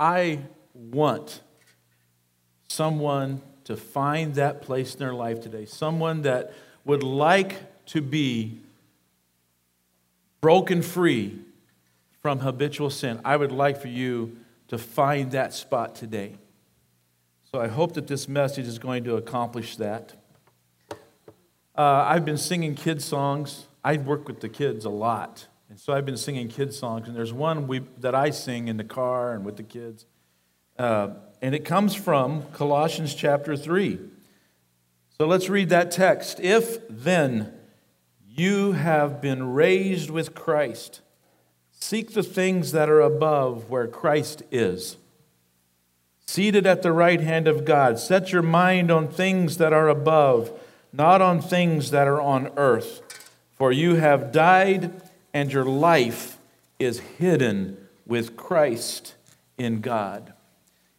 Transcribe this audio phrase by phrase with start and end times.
[0.00, 0.40] I
[0.72, 1.42] want
[2.68, 6.54] someone to find that place in their life today, someone that
[6.86, 8.58] would like to be
[10.40, 11.38] broken free
[12.22, 13.20] from habitual sin.
[13.26, 14.38] I would like for you
[14.68, 16.36] to find that spot today.
[17.52, 20.14] So I hope that this message is going to accomplish that.
[21.76, 23.66] Uh, I've been singing kids' songs.
[23.84, 25.46] I work with the kids a lot.
[25.70, 27.06] And so I've been singing kids' songs.
[27.06, 30.04] And there's one we, that I sing in the car and with the kids.
[30.76, 34.00] Uh, and it comes from Colossians chapter 3.
[35.16, 36.40] So let's read that text.
[36.40, 37.52] If then
[38.28, 41.02] you have been raised with Christ,
[41.70, 44.96] seek the things that are above where Christ is,
[46.26, 48.00] seated at the right hand of God.
[48.00, 50.50] Set your mind on things that are above,
[50.92, 53.02] not on things that are on earth.
[53.52, 55.00] For you have died,
[55.32, 56.38] and your life
[56.78, 57.76] is hidden
[58.06, 59.14] with Christ
[59.58, 60.32] in God.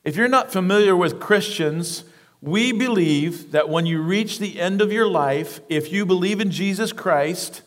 [0.03, 2.03] If you're not familiar with Christians,
[2.41, 6.49] we believe that when you reach the end of your life, if you believe in
[6.49, 7.61] Jesus Christ,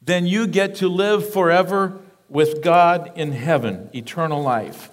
[0.00, 4.90] then you get to live forever with God in heaven, eternal life.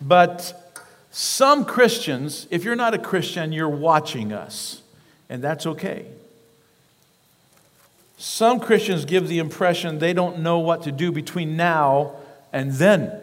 [0.00, 0.78] But
[1.10, 4.82] some Christians, if you're not a Christian, you're watching us,
[5.28, 6.06] and that's okay.
[8.18, 12.12] Some Christians give the impression they don't know what to do between now
[12.52, 13.20] and then.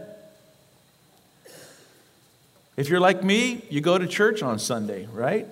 [2.77, 5.47] If you're like me, you go to church on Sunday, right?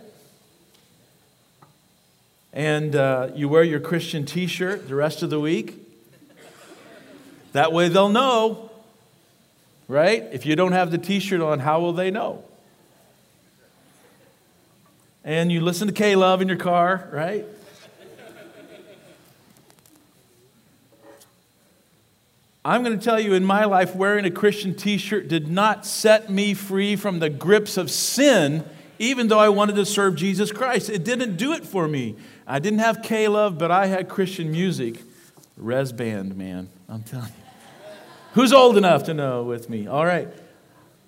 [2.54, 5.76] And uh, you wear your Christian t shirt the rest of the week.
[7.54, 8.72] That way they'll know,
[9.88, 10.24] right?
[10.32, 12.44] If you don't have the t shirt on, how will they know?
[15.24, 17.46] And you listen to K Love in your car, right?
[22.64, 25.86] I'm going to tell you in my life, wearing a Christian t shirt did not
[25.86, 28.64] set me free from the grips of sin,
[29.00, 30.90] even though I wanted to serve Jesus Christ.
[30.90, 32.16] It didn't do it for me.
[32.46, 35.02] I didn't have K Love, but I had Christian music.
[35.58, 36.70] Rez Band, man.
[36.88, 37.34] I'm telling you.
[38.34, 39.88] Who's old enough to know with me?
[39.88, 40.28] All right.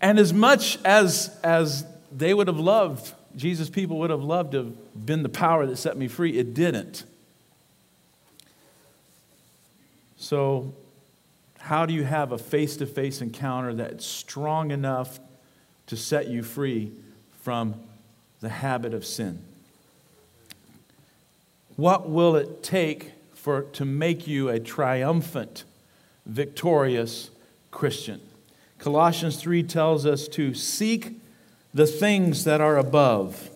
[0.01, 4.57] And as much as, as they would have loved, Jesus' people would have loved to
[4.57, 7.03] have been the power that set me free, it didn't.
[10.17, 10.73] So
[11.63, 15.21] how do you have a face to face encounter that's strong enough
[15.87, 16.91] to set you free
[17.39, 17.75] from
[18.41, 19.39] the habit of sin?
[21.77, 25.63] What will it take for, to make you a triumphant,
[26.25, 27.29] victorious
[27.71, 28.19] Christian?
[28.77, 31.21] Colossians 3 tells us to seek
[31.73, 33.49] the things that are above.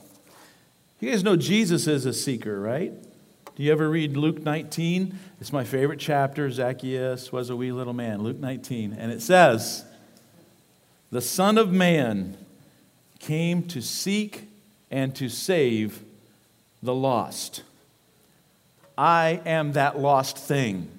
[1.01, 2.93] You guys know Jesus is a seeker, right?
[3.57, 5.19] Do you ever read Luke 19?
[5.39, 6.49] It's my favorite chapter.
[6.49, 8.93] Zacchaeus was a wee little man, Luke 19.
[8.93, 9.85] And it says,
[11.11, 12.35] The Son of Man
[13.19, 14.47] came to seek
[14.89, 16.03] and to save
[16.81, 17.61] the lost.
[18.97, 20.89] I am that lost thing.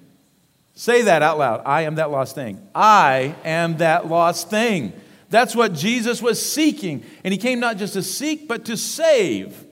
[0.73, 1.61] Say that out loud.
[1.65, 2.65] I am that lost thing.
[2.73, 4.93] I am that lost thing.
[5.29, 7.03] That's what Jesus was seeking.
[7.25, 9.65] And he came not just to seek, but to save.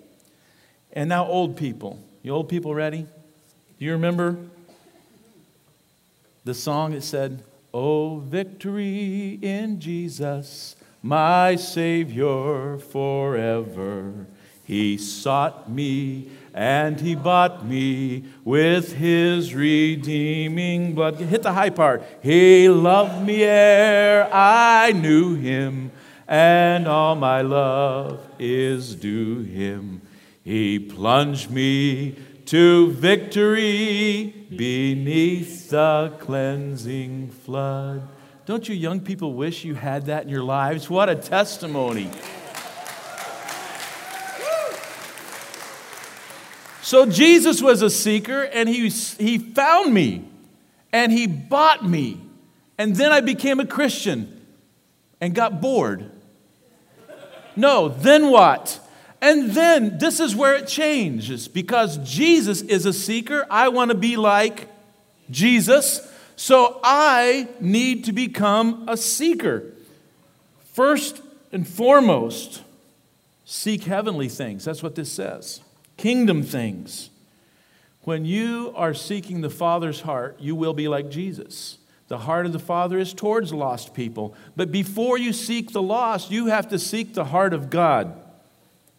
[0.91, 2.03] And now, old people.
[2.21, 3.07] You old people ready?
[3.79, 4.37] Do you remember
[6.47, 7.43] the song that said,
[7.73, 14.25] Oh, victory in Jesus, my Savior forever.
[14.63, 21.17] He sought me and he bought me with his redeeming blood.
[21.17, 22.01] Hit the high part.
[22.23, 25.91] He loved me ere I knew him,
[26.29, 30.01] and all my love is due him.
[30.45, 32.15] He plunged me
[32.47, 38.07] to victory beneath the cleansing flood.
[38.45, 40.89] Don't you young people wish you had that in your lives?
[40.89, 42.09] What a testimony.
[46.81, 50.25] So Jesus was a seeker and he, he found me
[50.93, 52.21] and he bought me.
[52.77, 54.45] And then I became a Christian
[55.19, 56.09] and got bored.
[57.57, 58.79] No, then what?
[59.21, 63.45] And then this is where it changes because Jesus is a seeker.
[63.49, 64.69] I want to be like
[65.31, 66.11] Jesus.
[66.35, 69.73] So I need to become a seeker.
[70.73, 71.21] First
[71.51, 72.61] and foremost,
[73.43, 74.65] seek heavenly things.
[74.65, 75.61] That's what this says
[75.97, 77.09] kingdom things.
[78.03, 81.79] When you are seeking the Father's heart, you will be like Jesus.
[82.07, 84.33] The heart of the Father is towards lost people.
[84.55, 88.17] But before you seek the lost, you have to seek the heart of God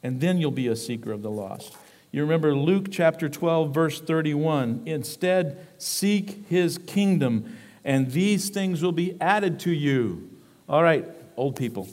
[0.02, 1.76] and then you'll be a seeker of the lost.
[2.10, 4.82] You remember Luke chapter 12, verse 31.
[4.86, 10.30] Instead, seek his kingdom, and these things will be added to you.
[10.68, 11.06] All right,
[11.36, 11.88] old people,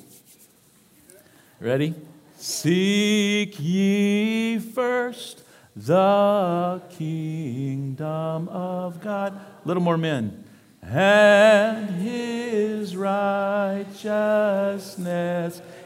[1.60, 1.94] Ready?
[2.38, 5.42] Seek ye first
[5.76, 9.40] the kingdom of God.
[9.64, 10.44] Little more men.
[10.82, 14.02] And his righteousness.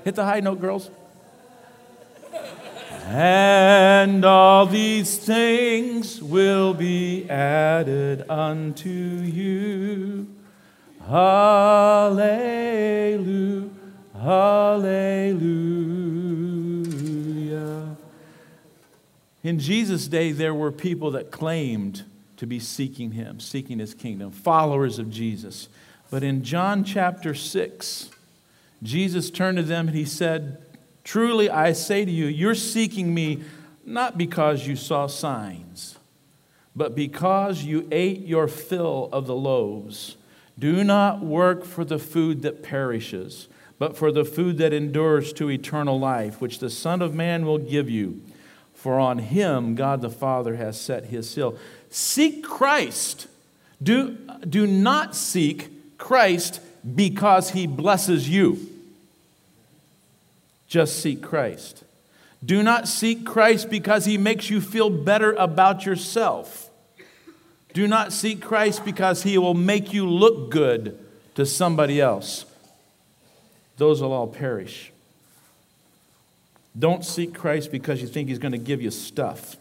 [0.04, 0.90] Hit the high note, girls.
[3.06, 10.28] And all these things will be added unto you.
[11.08, 12.40] Hallelujah.
[14.22, 15.50] Hallelujah.
[19.44, 22.04] In Jesus' day, there were people that claimed
[22.38, 25.70] to be seeking him, seeking his kingdom, followers of Jesus.
[26.12, 28.10] But in John chapter 6,
[28.84, 30.62] Jesus turned to them and he said,
[31.04, 33.44] Truly I say to you, you're seeking me
[33.86, 35.98] not because you saw signs,
[36.76, 40.16] but because you ate your fill of the loaves.
[40.58, 43.48] Do not work for the food that perishes,
[43.78, 47.58] but for the food that endures to eternal life, which the Son of Man will
[47.58, 48.22] give you.
[48.74, 51.58] For on him God the Father has set his seal.
[51.90, 53.28] Seek Christ.
[53.82, 54.18] Do,
[54.48, 56.62] do not seek Christ
[56.96, 58.68] because he blesses you.
[60.70, 61.84] Just seek Christ.
[62.46, 66.70] Do not seek Christ because he makes you feel better about yourself.
[67.74, 70.98] Do not seek Christ because he will make you look good
[71.36, 72.46] to somebody else.
[73.78, 74.92] Those will all perish.
[76.78, 79.58] Don't seek Christ because you think he's going to give you stuff.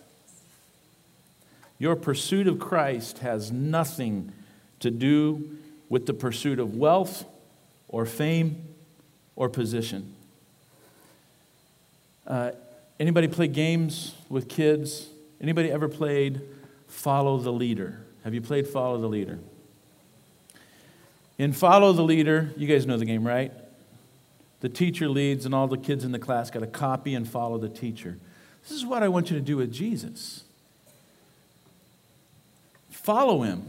[1.79, 4.33] Your pursuit of Christ has nothing
[4.81, 5.57] to do
[5.89, 7.25] with the pursuit of wealth
[7.89, 8.63] or fame
[9.37, 10.15] or position.
[12.29, 12.51] Uh,
[13.01, 15.09] anybody play games with kids?
[15.41, 16.43] Anybody ever played
[16.87, 18.05] Follow the Leader?
[18.23, 19.39] Have you played Follow the Leader?
[21.39, 23.51] In Follow the Leader, you guys know the game, right?
[24.61, 27.57] The teacher leads, and all the kids in the class got to copy and follow
[27.57, 28.19] the teacher.
[28.63, 30.45] This is what I want you to do with Jesus.
[32.91, 33.65] Follow him.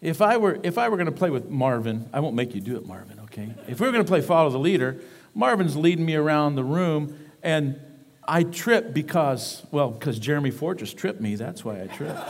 [0.00, 2.60] If I were, if I were going to play with Marvin, I won't make you
[2.60, 3.54] do it, Marvin, okay?
[3.68, 5.00] If we were going to play Follow the Leader,
[5.34, 7.80] Marvin's leading me around the room, and
[8.26, 11.34] I trip because, well, because Jeremy Fortress tripped me.
[11.34, 12.20] That's why I tripped.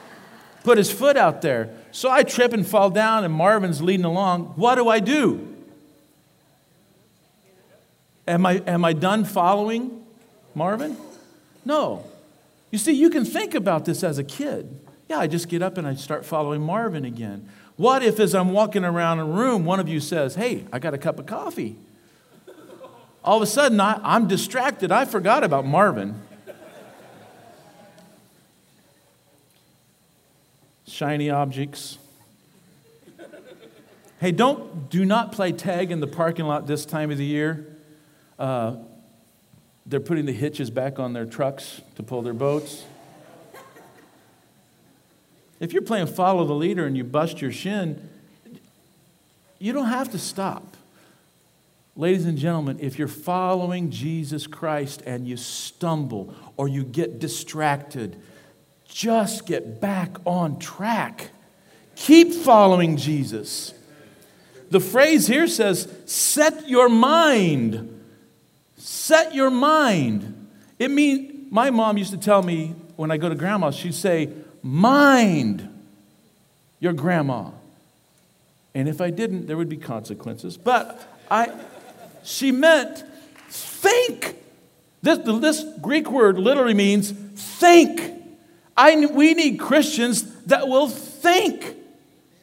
[0.64, 1.70] Put his foot out there.
[1.92, 4.54] So I trip and fall down, and Marvin's leading along.
[4.56, 5.56] What do I do?
[8.26, 10.04] Am I, am I done following
[10.54, 10.96] Marvin?
[11.64, 12.04] No.
[12.70, 14.78] You see, you can think about this as a kid.
[15.08, 17.48] Yeah, I just get up and I start following Marvin again.
[17.76, 20.92] What if, as I'm walking around a room, one of you says, Hey, I got
[20.92, 21.76] a cup of coffee?
[23.24, 24.92] All of a sudden I, I'm distracted.
[24.92, 26.20] I forgot about Marvin.
[30.86, 31.98] Shiny objects.
[34.20, 37.66] Hey, don't do not play tag in the parking lot this time of the year.
[38.38, 38.76] Uh,
[39.86, 42.84] they're putting the hitches back on their trucks to pull their boats.
[45.60, 48.08] If you're playing follow the leader and you bust your shin,
[49.58, 50.76] you don't have to stop.
[51.98, 58.16] Ladies and gentlemen, if you're following Jesus Christ and you stumble or you get distracted,
[58.88, 61.30] just get back on track.
[61.96, 63.74] Keep following Jesus.
[64.70, 68.00] The phrase here says, set your mind.
[68.76, 70.48] Set your mind.
[70.78, 74.30] It means, my mom used to tell me when I go to grandma, she'd say,
[74.62, 75.68] mind
[76.78, 77.50] your grandma.
[78.72, 80.56] And if I didn't, there would be consequences.
[80.56, 81.52] But I,
[82.22, 83.04] she meant
[83.48, 84.36] think.
[85.02, 88.14] This, this Greek word literally means think.
[88.76, 91.76] I, we need Christians that will think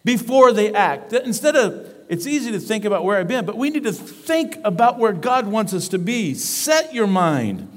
[0.03, 1.13] before they act.
[1.13, 4.57] Instead of, it's easy to think about where I've been, but we need to think
[4.63, 6.33] about where God wants us to be.
[6.33, 7.71] Set your mind.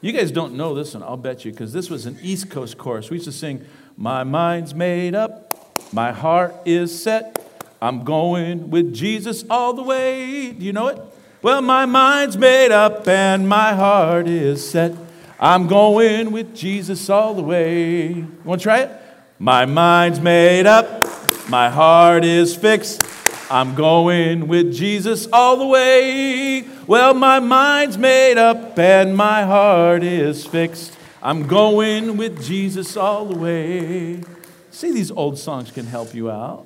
[0.00, 2.78] You guys don't know this one, I'll bet you, because this was an East Coast
[2.78, 3.10] chorus.
[3.10, 3.64] We used to sing,
[3.96, 7.38] My mind's made up, my heart is set,
[7.80, 10.52] I'm going with Jesus all the way.
[10.52, 11.00] Do you know it?
[11.44, 14.92] Well, my mind's made up and my heart is set.
[15.38, 18.24] I'm going with Jesus all the way.
[18.44, 18.90] Want to try it?
[19.38, 21.06] My mind's made up,
[21.50, 23.02] my heart is fixed.
[23.50, 26.62] I'm going with Jesus all the way.
[26.86, 30.96] Well, my mind's made up and my heart is fixed.
[31.22, 34.22] I'm going with Jesus all the way.
[34.70, 36.64] See, these old songs can help you out.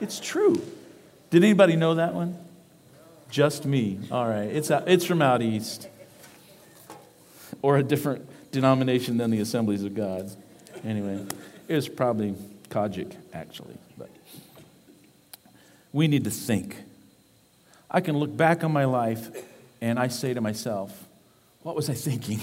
[0.00, 0.62] It's true.
[1.30, 2.41] Did anybody know that one?
[3.32, 3.98] Just me.
[4.10, 4.42] All right.
[4.42, 5.88] It's, out, it's from out east.
[7.62, 10.30] Or a different denomination than the Assemblies of God.
[10.84, 11.24] Anyway,
[11.66, 12.34] it was probably
[12.68, 13.78] COGIC, actually.
[13.96, 14.10] But
[15.94, 16.76] we need to think.
[17.90, 19.30] I can look back on my life
[19.80, 20.92] and I say to myself,
[21.62, 22.40] what was I thinking?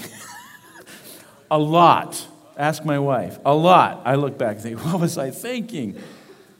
[1.52, 2.26] a lot.
[2.56, 3.38] Ask my wife.
[3.44, 4.02] A lot.
[4.04, 6.02] I look back and think, what was I thinking?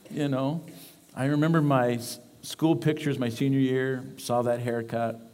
[0.09, 0.63] You know,
[1.17, 1.99] I remember my
[2.43, 5.21] school pictures my senior year, saw that haircut.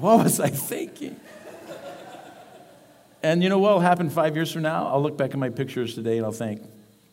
[0.00, 1.14] What was I thinking?
[3.22, 4.86] And you know what will happen five years from now?
[4.86, 6.62] I'll look back at my pictures today and I'll think,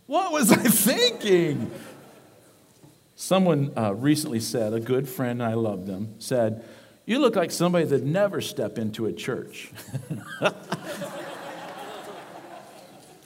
[0.05, 1.71] what was I thinking?
[3.15, 6.63] Someone uh, recently said, a good friend, I love them, said,
[7.05, 9.71] You look like somebody that'd never step into a church.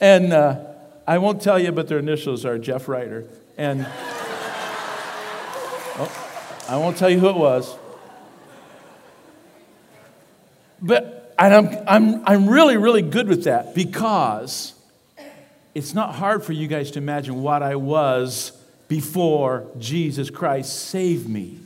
[0.00, 0.64] and uh,
[1.06, 3.26] I won't tell you, but their initials are Jeff Ryder.
[3.58, 3.86] And
[6.70, 7.76] I won't tell you who it was.
[10.80, 14.74] But I'm, I'm, I'm really, really good with that because
[15.74, 18.52] it's not hard for you guys to imagine what I was
[18.86, 21.58] before Jesus Christ saved me.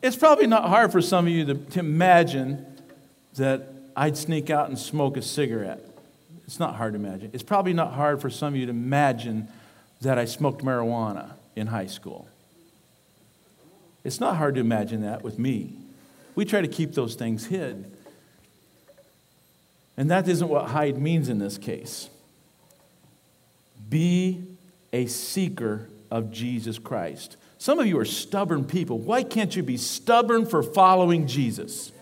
[0.00, 2.64] It's probably not hard for some of you to, to imagine
[3.34, 5.86] that I'd sneak out and smoke a cigarette.
[6.46, 7.28] It's not hard to imagine.
[7.34, 9.48] It's probably not hard for some of you to imagine
[10.00, 12.26] that I smoked marijuana in high school.
[14.04, 15.78] It's not hard to imagine that with me.
[16.34, 17.90] We try to keep those things hid.
[19.96, 22.10] And that isn't what hide means in this case.
[23.88, 24.44] Be
[24.92, 27.36] a seeker of Jesus Christ.
[27.58, 28.98] Some of you are stubborn people.
[28.98, 31.92] Why can't you be stubborn for following Jesus?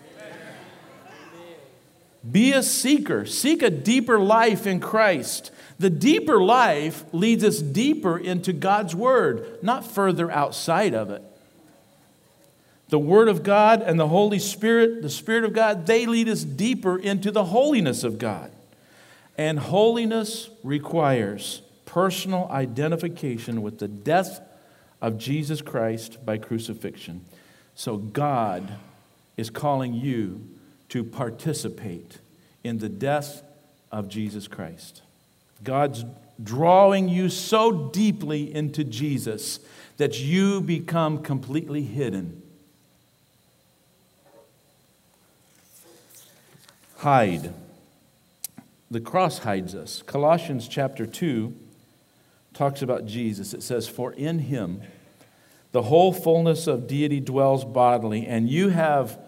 [2.29, 3.25] Be a seeker.
[3.25, 5.51] Seek a deeper life in Christ.
[5.77, 11.21] The deeper life leads us deeper into God's Word, not further outside of it.
[12.89, 16.43] The Word of God and the Holy Spirit, the Spirit of God, they lead us
[16.43, 18.51] deeper into the holiness of God.
[19.37, 24.41] And holiness requires personal identification with the death
[25.01, 27.25] of Jesus Christ by crucifixion.
[27.73, 28.73] So God
[29.37, 30.47] is calling you
[30.89, 32.19] to participate
[32.63, 33.41] in the death
[33.91, 35.01] of Jesus Christ.
[35.63, 36.05] God's
[36.41, 39.59] drawing you so deeply into Jesus
[39.97, 42.42] that you become completely hidden
[47.03, 47.53] hide.
[48.89, 50.01] The cross hides us.
[50.05, 51.53] Colossians chapter 2
[52.53, 53.53] talks about Jesus.
[53.53, 54.81] It says, For in him
[55.73, 59.19] the whole fullness of deity dwells bodily, and you have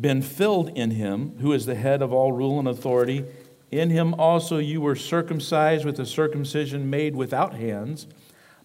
[0.00, 3.24] been filled in him, who is the head of all rule and authority.
[3.70, 8.08] In him also you were circumcised with a circumcision made without hands,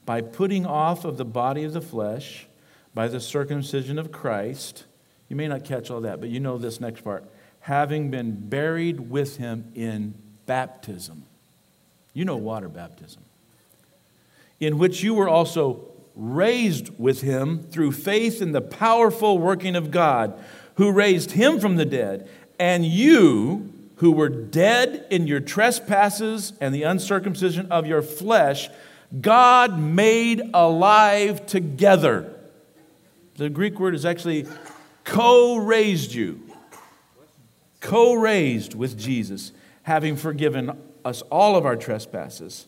[0.03, 2.47] by putting off of the body of the flesh,
[2.95, 4.85] by the circumcision of Christ.
[5.29, 7.23] You may not catch all that, but you know this next part
[7.67, 10.13] having been buried with him in
[10.45, 11.21] baptism.
[12.13, 13.21] You know water baptism.
[14.61, 15.81] In which you were also
[16.15, 20.41] raised with him through faith in the powerful working of God,
[20.75, 22.29] who raised him from the dead.
[22.57, 28.69] And you, who were dead in your trespasses and the uncircumcision of your flesh,
[29.19, 32.33] God made alive together.
[33.35, 34.47] The Greek word is actually
[35.03, 36.46] co raised you
[37.79, 39.51] co raised with Jesus,
[39.83, 42.65] having forgiven us all of our trespasses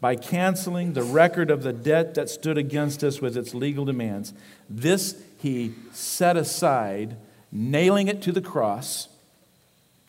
[0.00, 4.32] by canceling the record of the debt that stood against us with its legal demands.
[4.68, 7.16] This he set aside,
[7.50, 9.08] nailing it to the cross.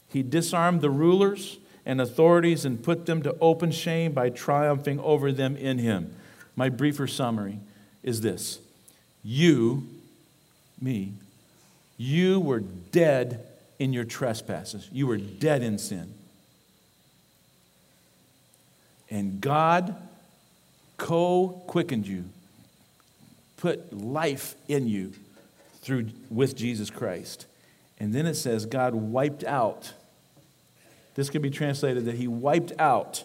[0.08, 5.32] He disarmed the rulers and authorities and put them to open shame by triumphing over
[5.32, 6.14] them in him.
[6.56, 7.60] My briefer summary
[8.04, 8.60] is this
[9.24, 9.88] You,
[10.82, 11.14] me,
[11.98, 13.46] you were dead
[13.80, 14.88] in your trespasses.
[14.92, 16.14] You were dead in sin.
[19.10, 19.96] And God
[20.98, 22.26] co quickened you,
[23.58, 25.14] put life in you
[25.82, 27.48] through, with Jesus Christ.
[28.00, 29.94] And then it says God wiped out.
[31.16, 33.24] This could be translated that He wiped out.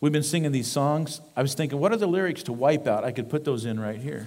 [0.00, 1.20] We've been singing these songs.
[1.36, 3.04] I was thinking, what are the lyrics to wipe out?
[3.04, 4.26] I could put those in right here.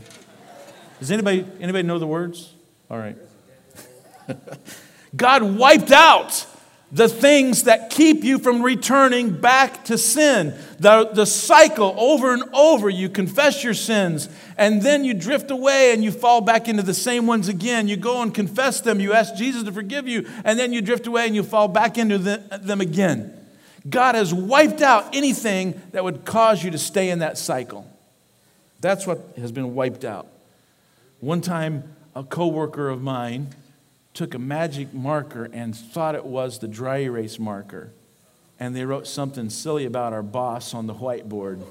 [1.00, 2.53] Does anybody, anybody know the words?
[2.89, 3.17] All right.
[5.15, 6.46] God wiped out
[6.91, 10.53] the things that keep you from returning back to sin.
[10.79, 15.94] The, the cycle over and over, you confess your sins, and then you drift away
[15.94, 17.88] and you fall back into the same ones again.
[17.88, 21.08] You go and confess them, you ask Jesus to forgive you, and then you drift
[21.08, 23.34] away and you fall back into the, them again.
[23.89, 27.86] God has wiped out anything that would cause you to stay in that cycle.
[28.79, 30.27] That's what has been wiped out.
[31.20, 31.84] One time,
[32.15, 33.50] a coworker of mine,
[34.15, 37.91] took a magic marker and thought it was the dry erase marker.
[38.60, 41.62] And they wrote something silly about our boss on the whiteboard.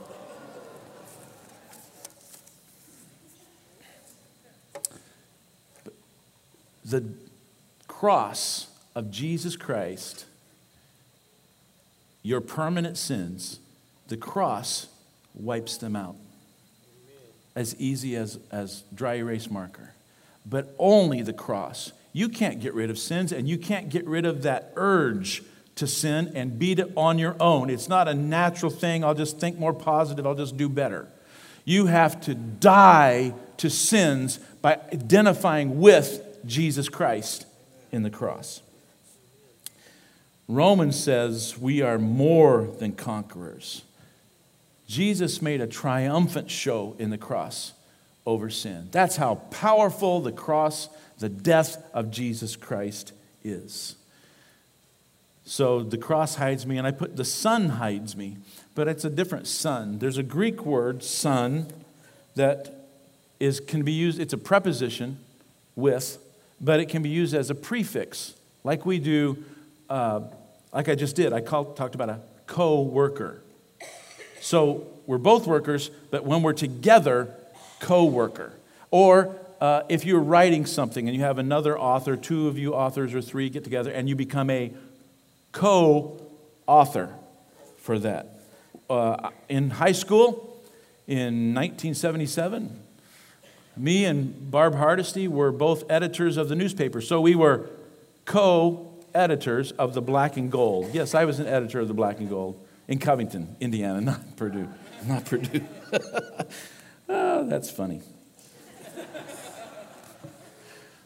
[6.85, 7.03] the
[7.89, 10.27] cross of Jesus Christ,
[12.23, 13.59] your permanent sins,
[14.09, 14.89] the cross
[15.35, 16.17] wipes them out.
[17.57, 19.95] As easy as, as dry erase marker.
[20.45, 24.25] But only the cross you can't get rid of sins and you can't get rid
[24.25, 25.43] of that urge
[25.75, 27.69] to sin and beat it on your own.
[27.69, 29.03] It's not a natural thing.
[29.03, 31.09] I'll just think more positive, I'll just do better.
[31.65, 37.47] You have to die to sins by identifying with Jesus Christ
[37.91, 38.63] in the cross.
[40.47, 43.83] Romans says we are more than conquerors.
[44.87, 47.73] Jesus made a triumphant show in the cross
[48.27, 48.89] over sin.
[48.91, 53.97] That's how powerful the cross, the death of Jesus Christ is.
[55.45, 58.39] So the cross hides me, and I put the sun hides me,
[58.75, 59.99] but it's a different sun.
[59.99, 61.67] There's a Greek word, sun,
[62.35, 62.89] that
[63.39, 65.19] is, can be used, it's a preposition
[65.77, 66.19] with,
[66.61, 69.45] but it can be used as a prefix, like we do,
[69.91, 70.21] uh,
[70.73, 71.33] like I just did.
[71.33, 73.43] I called, talked about a co worker.
[74.41, 77.35] So we're both workers, but when we're together,
[77.81, 78.53] co worker.
[78.91, 83.15] Or uh, if you're writing something and you have another author, two of you authors
[83.15, 84.71] or three get together and you become a
[85.53, 86.21] co
[86.67, 87.15] author
[87.79, 88.41] for that.
[88.91, 90.63] Uh, in high school,
[91.07, 92.79] in 1977,
[93.79, 97.01] me and Barb Hardesty were both editors of the newspaper.
[97.01, 97.71] So we were
[98.27, 100.91] co editors of the Black and Gold.
[100.93, 104.69] Yes, I was an editor of the Black and Gold in Covington, Indiana, not Purdue.
[105.07, 105.65] Not Purdue.
[107.09, 108.03] oh, that's funny.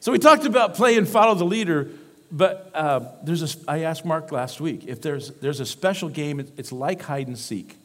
[0.00, 1.90] So we talked about play and follow the leader,
[2.30, 6.40] but uh, there's a, I asked Mark last week if there's, there's a special game,
[6.40, 7.76] it's like hide and seek.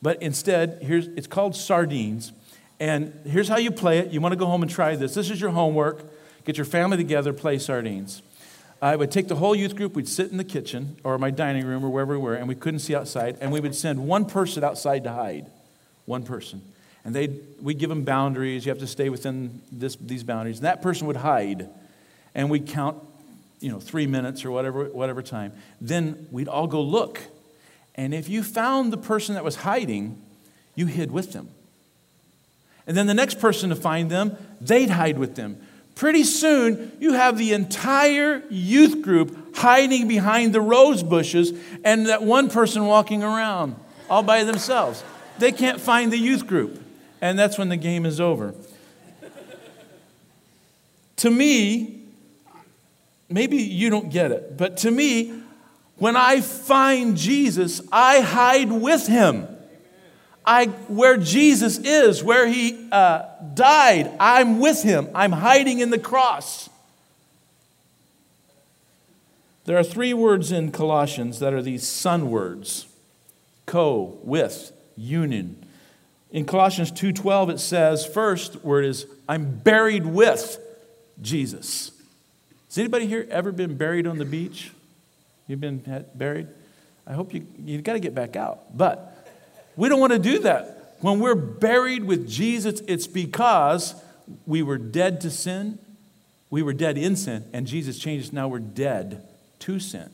[0.00, 2.32] But instead, here's, it's called sardines.
[2.80, 4.12] And here's how you play it.
[4.12, 5.14] You want to go home and try this.
[5.14, 6.04] This is your homework.
[6.44, 8.22] Get your family together, play sardines.
[8.80, 11.66] I would take the whole youth group, we'd sit in the kitchen or my dining
[11.66, 14.24] room or wherever we were, and we couldn't see outside, and we would send one
[14.24, 15.50] person outside to hide.
[16.04, 16.62] One person.
[17.08, 17.28] And they
[17.62, 18.66] we'd give them boundaries.
[18.66, 20.58] You have to stay within this, these boundaries.
[20.58, 21.70] And that person would hide.
[22.34, 22.98] And we'd count,
[23.60, 25.54] you know, three minutes or whatever, whatever time.
[25.80, 27.22] Then we'd all go look.
[27.94, 30.20] And if you found the person that was hiding,
[30.74, 31.48] you hid with them.
[32.86, 35.56] And then the next person to find them, they'd hide with them.
[35.94, 41.54] Pretty soon, you have the entire youth group hiding behind the rose bushes
[41.86, 43.76] and that one person walking around
[44.10, 45.02] all by themselves.
[45.38, 46.84] They can't find the youth group.
[47.20, 48.54] And that's when the game is over.
[51.16, 52.02] to me,
[53.28, 55.42] maybe you don't get it, but to me,
[55.96, 59.48] when I find Jesus, I hide with him.
[60.46, 65.08] I, where Jesus is, where he uh, died, I'm with him.
[65.14, 66.70] I'm hiding in the cross.
[69.66, 72.86] There are three words in Colossians that are these sun words
[73.66, 75.62] co, with, union.
[76.30, 80.58] In Colossians 2:12 it says first word is I'm buried with
[81.22, 81.90] Jesus.
[82.68, 84.72] Has anybody here ever been buried on the beach?
[85.46, 86.48] You've been buried?
[87.06, 88.76] I hope you you got to get back out.
[88.76, 89.26] But
[89.76, 90.96] we don't want to do that.
[91.00, 93.94] When we're buried with Jesus, it's because
[94.46, 95.78] we were dead to sin.
[96.50, 98.32] We were dead in sin, and Jesus changed us.
[98.32, 99.26] Now we're dead
[99.60, 100.10] to sin.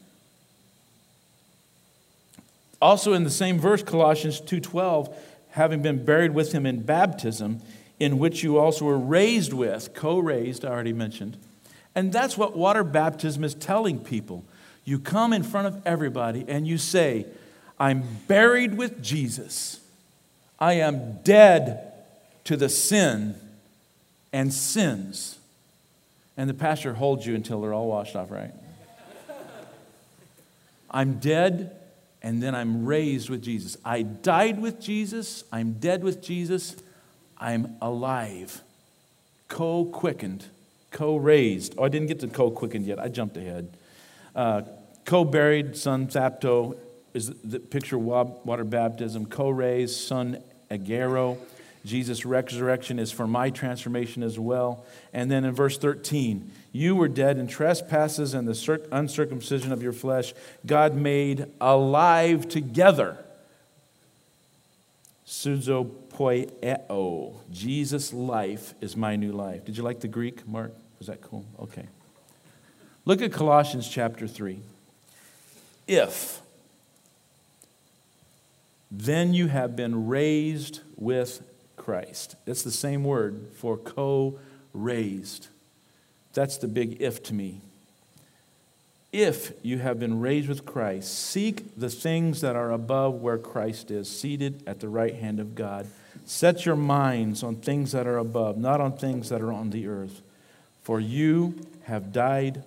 [2.80, 5.14] Also in the same verse, Colossians 2:12,
[5.54, 7.62] having been buried with him in baptism,
[8.00, 11.36] in which you also were raised with, co-raised, I already mentioned.
[11.94, 14.44] And that's what water baptism is telling people.
[14.84, 17.26] You come in front of everybody and you say,
[17.78, 19.78] I'm buried with Jesus.
[20.58, 21.92] I am dead
[22.42, 23.36] to the sin
[24.32, 25.38] and sins.
[26.36, 28.52] And the pastor holds you until they're all washed off, right?
[30.90, 31.76] I'm dead
[32.24, 33.76] and then I'm raised with Jesus.
[33.84, 35.44] I died with Jesus.
[35.52, 36.74] I'm dead with Jesus.
[37.38, 38.62] I'm alive.
[39.48, 40.46] Co quickened,
[40.90, 41.74] co raised.
[41.76, 42.98] Oh, I didn't get to co quickened yet.
[42.98, 43.76] I jumped ahead.
[44.34, 44.62] Uh,
[45.04, 46.78] co buried, sun thapto,
[47.12, 51.38] is the picture water baptism, co-raised, sun agero.
[51.84, 54.86] Jesus' resurrection is for my transformation as well.
[55.12, 59.92] And then in verse 13, you were dead in trespasses and the uncircumcision of your
[59.92, 60.32] flesh,
[60.64, 63.18] God made alive together.
[65.26, 67.34] Suzo poieo.
[67.50, 69.64] Jesus' life is my new life.
[69.64, 70.72] Did you like the Greek, Mark?
[70.98, 71.44] Was that cool?
[71.60, 71.86] Okay.
[73.04, 74.60] Look at Colossians chapter 3.
[75.86, 76.40] If
[78.90, 81.42] then you have been raised with
[81.84, 82.36] Christ.
[82.46, 84.38] It's the same word for co
[84.72, 85.48] raised.
[86.32, 87.60] That's the big if to me.
[89.12, 93.90] If you have been raised with Christ, seek the things that are above where Christ
[93.90, 95.86] is, seated at the right hand of God.
[96.24, 99.86] Set your minds on things that are above, not on things that are on the
[99.86, 100.22] earth.
[100.82, 102.64] For you have died,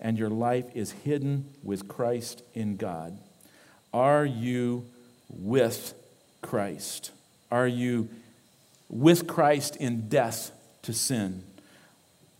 [0.00, 3.18] and your life is hidden with Christ in God.
[3.92, 4.86] Are you
[5.28, 5.92] with
[6.40, 7.10] Christ?
[7.50, 8.08] Are you
[8.88, 11.42] with Christ in death to sin?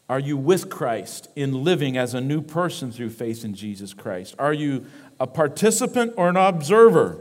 [0.08, 4.34] Are you with Christ in living as a new person through faith in Jesus Christ?
[4.38, 4.86] Are you
[5.18, 7.18] a participant or an observer?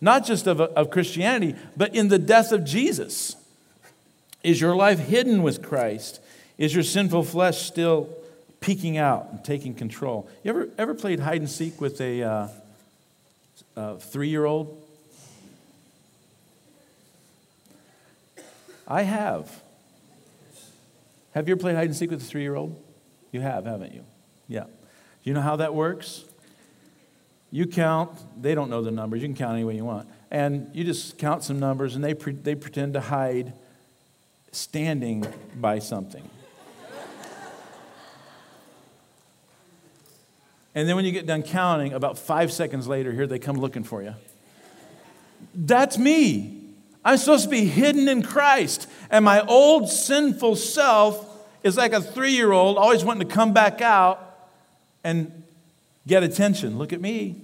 [0.00, 3.36] Not just of, of Christianity, but in the death of Jesus.
[4.42, 6.20] Is your life hidden with Christ?
[6.58, 8.08] Is your sinful flesh still
[8.60, 10.28] peeking out and taking control?
[10.42, 12.48] You ever, ever played hide and seek with a, uh,
[13.76, 14.82] a three year old?
[18.90, 19.62] I have.
[21.32, 22.82] Have you ever played hide and seek with a three year old?
[23.30, 24.04] You have, haven't you?
[24.48, 24.64] Yeah.
[24.64, 24.70] Do
[25.22, 26.24] you know how that works?
[27.52, 30.08] You count, they don't know the numbers, you can count any way you want.
[30.32, 33.52] And you just count some numbers, and they, pre- they pretend to hide
[34.50, 35.24] standing
[35.56, 36.28] by something.
[40.74, 43.84] and then when you get done counting, about five seconds later, here they come looking
[43.84, 44.14] for you.
[45.54, 46.59] That's me.
[47.04, 48.88] I'm supposed to be hidden in Christ.
[49.10, 51.26] And my old sinful self
[51.62, 54.48] is like a three year old always wanting to come back out
[55.02, 55.42] and
[56.06, 56.78] get attention.
[56.78, 57.36] Look at me.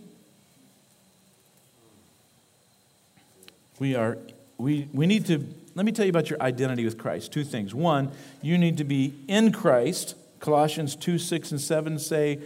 [3.78, 4.18] We are,
[4.56, 7.32] we, we need to, let me tell you about your identity with Christ.
[7.32, 7.74] Two things.
[7.74, 10.14] One, you need to be in Christ.
[10.40, 12.40] Colossians 2 6 and 7 say,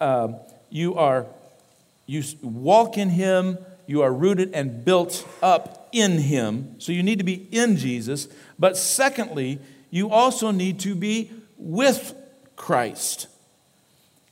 [0.00, 0.28] uh,
[0.70, 1.26] you are,
[2.06, 6.76] you walk in Him, you are rooted and built up in him.
[6.78, 8.28] So you need to be in Jesus.
[8.58, 9.58] But secondly,
[9.90, 12.14] you also need to be with
[12.56, 13.26] Christ.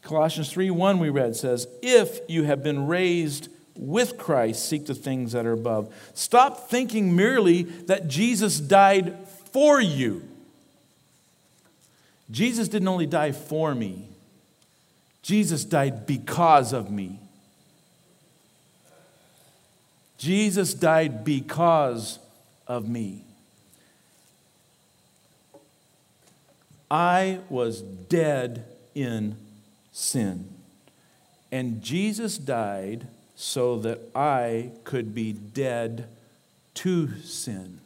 [0.03, 4.95] Colossians 3 1 we read says, If you have been raised with Christ, seek the
[4.95, 5.95] things that are above.
[6.15, 9.17] Stop thinking merely that Jesus died
[9.53, 10.27] for you.
[12.31, 14.09] Jesus didn't only die for me,
[15.23, 17.21] Jesus died because of me.
[20.19, 22.19] Jesus died because
[22.67, 23.23] of me.
[26.91, 29.37] I was dead in
[29.93, 30.49] sin.
[31.53, 36.09] And Jesus died so that I could be dead
[36.75, 37.81] to sin.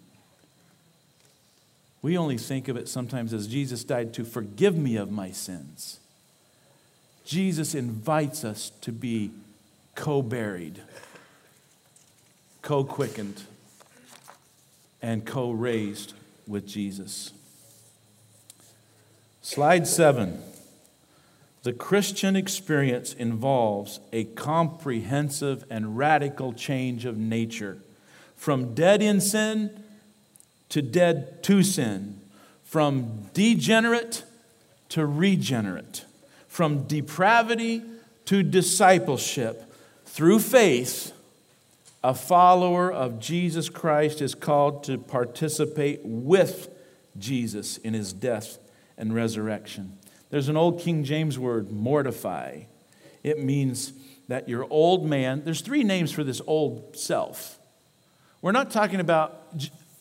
[2.00, 6.00] We only think of it sometimes as Jesus died to forgive me of my sins.
[7.24, 9.30] Jesus invites us to be
[9.94, 10.80] co buried
[12.62, 13.42] co quickened
[15.02, 16.14] and co raised
[16.46, 17.32] with Jesus.
[19.42, 20.40] Slide seven.
[21.64, 27.78] The Christian experience involves a comprehensive and radical change of nature
[28.34, 29.84] from dead in sin
[30.68, 32.20] to dead to sin,
[32.64, 34.24] from degenerate
[34.88, 36.04] to regenerate,
[36.48, 37.82] from depravity
[38.24, 39.72] to discipleship
[40.04, 41.12] through faith
[42.04, 46.68] a follower of Jesus Christ is called to participate with
[47.16, 48.58] Jesus in his death
[48.98, 49.98] and resurrection.
[50.30, 52.62] There's an old King James word, mortify.
[53.22, 53.92] It means
[54.28, 57.58] that your old man, there's three names for this old self.
[58.40, 59.40] We're not talking about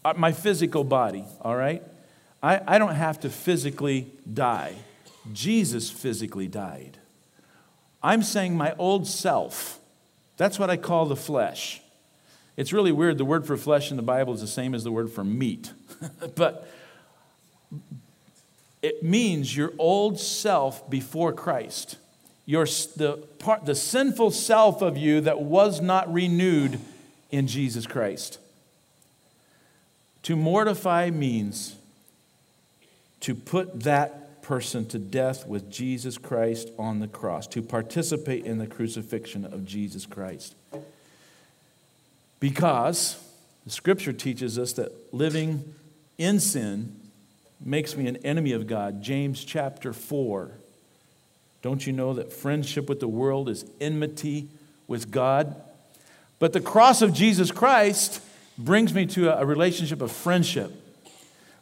[0.03, 1.83] uh, my physical body, all right?
[2.41, 4.75] I, I don't have to physically die.
[5.33, 6.97] Jesus physically died.
[8.01, 9.79] I'm saying my old self.
[10.37, 11.80] That's what I call the flesh.
[12.61, 13.17] It's really weird.
[13.17, 15.73] The word for flesh in the Bible is the same as the word for meat.
[16.35, 16.69] but
[18.83, 21.97] it means your old self before Christ.
[22.45, 26.79] Your, the, part, the sinful self of you that was not renewed
[27.31, 28.37] in Jesus Christ.
[30.21, 31.77] To mortify means
[33.21, 38.59] to put that person to death with Jesus Christ on the cross, to participate in
[38.59, 40.53] the crucifixion of Jesus Christ.
[42.41, 43.17] Because
[43.63, 45.73] the scripture teaches us that living
[46.17, 46.99] in sin
[47.63, 49.01] makes me an enemy of God.
[49.01, 50.51] James chapter 4.
[51.61, 54.49] Don't you know that friendship with the world is enmity
[54.87, 55.55] with God?
[56.39, 58.21] But the cross of Jesus Christ
[58.57, 60.71] brings me to a relationship of friendship.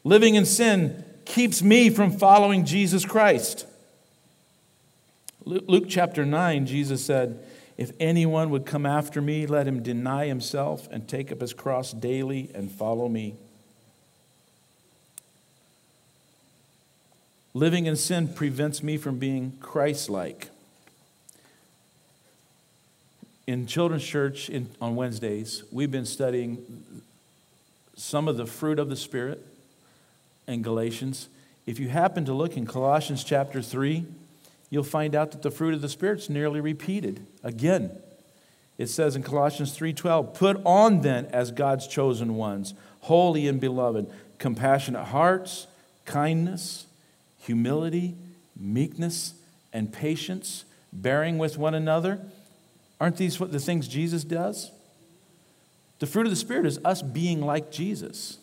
[0.06, 3.68] Living in sin keeps me from following Jesus Christ.
[5.44, 7.44] Luke chapter 9, Jesus said,
[7.80, 11.94] if anyone would come after me, let him deny himself and take up his cross
[11.94, 13.36] daily and follow me.
[17.54, 20.50] Living in sin prevents me from being Christ like.
[23.48, 27.02] In children's church in, on Wednesdays, we've been studying
[27.96, 29.46] some of the fruit of the Spirit
[30.48, 31.30] in Galatians.
[31.66, 34.06] If you happen to look in Colossians chapter 3,
[34.70, 37.92] you'll find out that the fruit of the Spirit's nearly repeated again.
[38.78, 44.10] It says in Colossians 3:12, "Put on then as God's chosen ones, holy and beloved,
[44.38, 45.68] compassionate hearts,
[46.06, 46.86] kindness,
[47.40, 48.16] humility,
[48.56, 49.34] meekness,
[49.74, 52.26] and patience, bearing with one another."
[53.02, 54.72] Aren't these what the things Jesus does?
[56.00, 58.38] The fruit of the Spirit is us being like Jesus.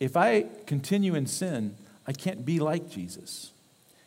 [0.00, 3.52] If I continue in sin, I can't be like Jesus.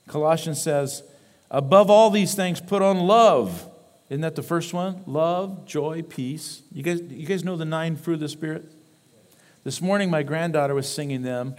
[0.10, 1.04] Colossians says,
[1.50, 3.70] above all these things, put on love.
[4.10, 5.04] Isn't that the first one?
[5.06, 6.64] Love, joy, peace.
[6.74, 8.66] You guys, you guys know the nine fruit of the Spirit?
[9.64, 11.56] This morning, my granddaughter was singing them,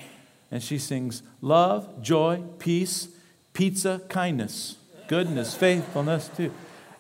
[0.50, 3.08] and she sings love, joy, peace,
[3.52, 6.52] pizza, kindness, goodness, faithfulness, too.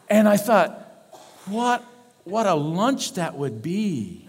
[0.08, 0.70] And I thought,
[1.46, 1.82] what,
[2.22, 4.28] what a lunch that would be.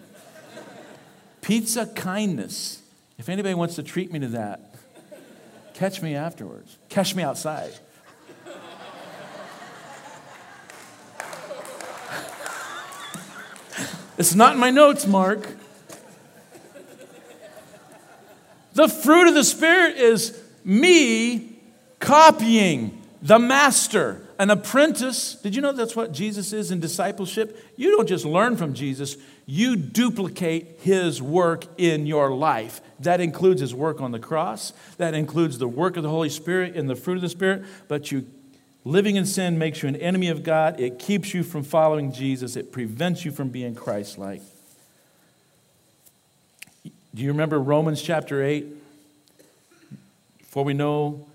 [1.41, 2.81] Pizza, kindness.
[3.19, 4.70] If anybody wants to treat me to that,
[5.73, 6.77] Catch me afterwards.
[6.89, 7.73] Catch me outside.
[14.17, 15.47] it's not in my notes, Mark.
[18.73, 21.59] The fruit of the Spirit is me
[21.99, 25.35] copying the master, an apprentice.
[25.35, 27.57] Did you know that's what Jesus is in discipleship?
[27.75, 29.17] You don't just learn from Jesus,
[29.51, 32.79] you duplicate his work in your life.
[33.01, 36.77] That includes his work on the cross, that includes the work of the Holy Spirit
[36.77, 38.25] and the fruit of the Spirit, but you
[38.85, 40.79] living in sin makes you an enemy of God.
[40.79, 42.55] It keeps you from following Jesus.
[42.55, 44.41] It prevents you from being Christ-like.
[47.13, 48.65] Do you remember Romans chapter 8?
[50.45, 51.27] For we know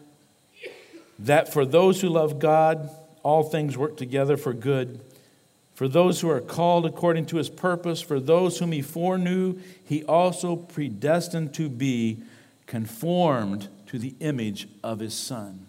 [1.18, 2.88] that for those who love God,
[3.22, 5.00] all things work together for good.
[5.76, 10.02] For those who are called according to his purpose, for those whom he foreknew, he
[10.04, 12.22] also predestined to be
[12.66, 15.66] conformed to the image of his Son.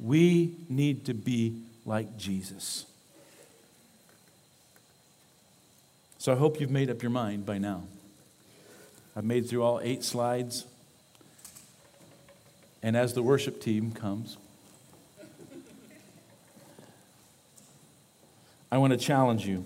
[0.00, 2.86] We need to be like Jesus.
[6.18, 7.84] So I hope you've made up your mind by now.
[9.14, 10.64] I've made through all eight slides.
[12.82, 14.38] And as the worship team comes,
[18.76, 19.64] I want to challenge you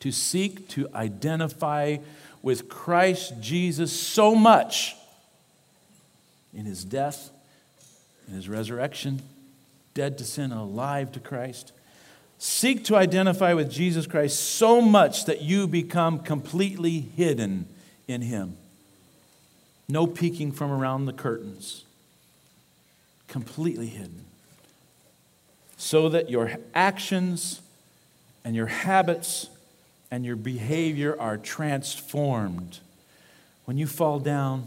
[0.00, 1.98] to seek to identify
[2.42, 4.96] with Christ Jesus so much
[6.52, 7.30] in his death,
[8.26, 9.22] in his resurrection,
[9.94, 11.70] dead to sin, alive to Christ.
[12.36, 17.68] Seek to identify with Jesus Christ so much that you become completely hidden
[18.08, 18.56] in him.
[19.88, 21.84] No peeking from around the curtains.
[23.28, 24.24] Completely hidden
[25.78, 27.62] so that your actions
[28.44, 29.48] and your habits
[30.10, 32.78] and your behavior are transformed.
[33.64, 34.64] When you fall down,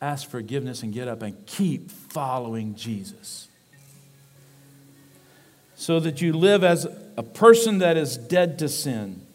[0.00, 3.48] ask forgiveness and get up and keep following Jesus.
[5.74, 9.26] So that you live as a person that is dead to sin,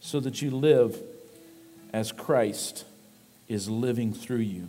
[0.00, 1.00] so that you live
[1.92, 2.84] as Christ
[3.48, 4.68] is living through you.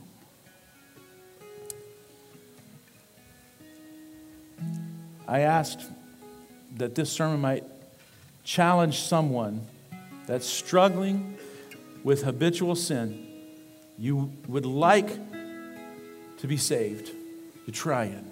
[5.28, 5.82] I asked
[6.78, 7.63] that this sermon might
[8.50, 9.64] challenge someone
[10.26, 11.38] that's struggling
[12.04, 13.28] with habitual sin.
[13.96, 15.08] You would like
[16.40, 17.12] to be saved.
[17.68, 18.24] You try it.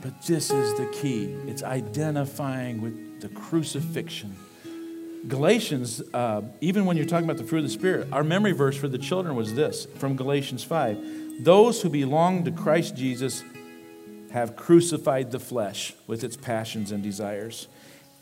[0.00, 4.34] But this is the key it's identifying with the crucifixion.
[5.28, 8.78] Galatians, uh, even when you're talking about the fruit of the Spirit, our memory verse
[8.78, 13.44] for the children was this from Galatians 5 Those who belong to Christ Jesus
[14.30, 17.68] have crucified the flesh with its passions and desires.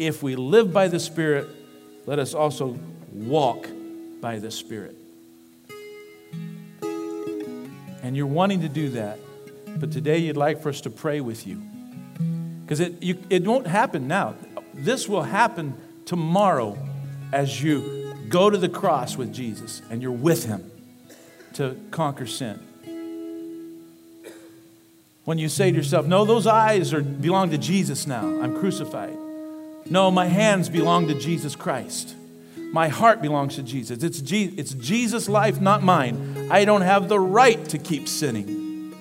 [0.00, 1.46] If we live by the Spirit,
[2.06, 2.78] let us also
[3.12, 3.68] walk
[4.22, 4.96] by the Spirit.
[8.02, 9.18] And you're wanting to do that,
[9.76, 11.60] but today you'd like for us to pray with you.
[12.62, 12.94] Because it,
[13.28, 14.36] it won't happen now.
[14.72, 16.78] This will happen tomorrow
[17.30, 20.70] as you go to the cross with Jesus and you're with Him
[21.52, 22.58] to conquer sin.
[25.26, 28.24] When you say to yourself, No, those eyes are, belong to Jesus now.
[28.40, 29.18] I'm crucified.
[29.88, 32.14] No, my hands belong to Jesus Christ.
[32.72, 34.02] My heart belongs to Jesus.
[34.04, 36.48] It's, Je- it's Jesus' life, not mine.
[36.50, 38.94] I don't have the right to keep sinning.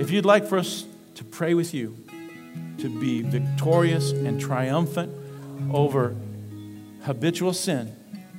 [0.00, 1.96] If you'd like for us to pray with you,
[2.78, 5.12] to be victorious and triumphant
[5.72, 6.16] over
[7.04, 7.94] habitual sin,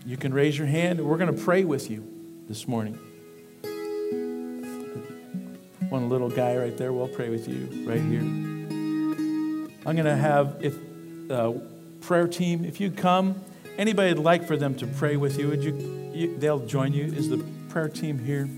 [0.06, 2.06] you can raise your hand and we're going to pray with you
[2.50, 3.00] this morning.
[5.90, 6.92] One little guy right there.
[6.92, 8.55] We'll pray with you right here.
[9.86, 10.76] I'm going to have if
[11.30, 11.54] uh,
[12.02, 12.66] prayer team.
[12.66, 13.40] If you come,
[13.78, 16.38] anybody would like for them to pray with you, would you, you?
[16.38, 17.06] They'll join you.
[17.06, 17.38] Is the
[17.70, 18.50] prayer team here?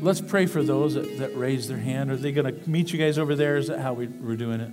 [0.00, 2.10] Let's pray for those that, that raise their hand.
[2.10, 3.56] Are they going to meet you guys over there?
[3.56, 4.70] Is that how we, we're doing it?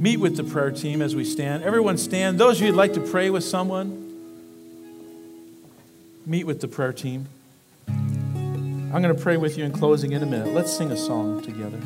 [0.00, 1.62] Meet with the prayer team as we stand.
[1.62, 2.38] Everyone stand.
[2.38, 4.05] Those of you who'd like to pray with someone,
[6.26, 7.28] meet with the prayer team.
[7.86, 10.52] I'm going to pray with you in closing in a minute.
[10.52, 11.78] Let's sing a song together.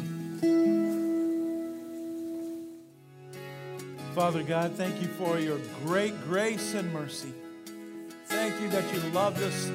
[4.14, 7.32] Father God, thank you for your great grace and mercy.
[8.26, 9.70] Thank you that you loved us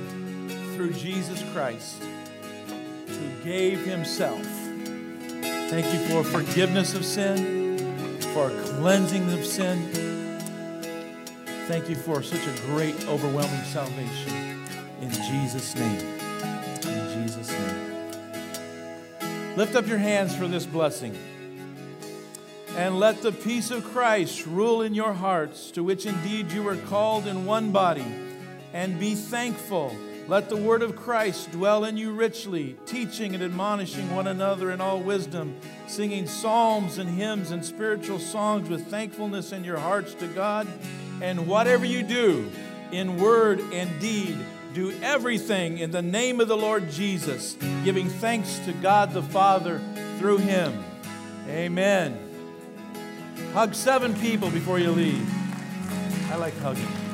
[0.76, 2.02] through Jesus Christ,
[3.08, 4.44] who gave himself.
[5.70, 10.05] Thank you for forgiveness of sin, for cleansing of sin.
[11.68, 14.64] Thank you for such a great, overwhelming salvation.
[15.02, 16.00] In Jesus' name.
[16.84, 17.96] In Jesus' name.
[19.58, 21.18] Lift up your hands for this blessing.
[22.78, 26.76] And let the peace of Christ rule in your hearts, to which indeed you were
[26.76, 28.06] called in one body,
[28.72, 29.92] and be thankful.
[30.28, 34.82] Let the word of Christ dwell in you richly, teaching and admonishing one another in
[34.82, 35.56] all wisdom,
[35.88, 40.68] singing psalms and hymns and spiritual songs with thankfulness in your hearts to God.
[41.22, 42.52] And whatever you do,
[42.92, 44.38] in word and deed,
[44.74, 49.82] do everything in the name of the Lord Jesus, giving thanks to God the Father
[50.18, 50.84] through him.
[51.48, 52.20] Amen.
[53.54, 55.30] Hug seven people before you leave.
[56.32, 57.05] I like hugging.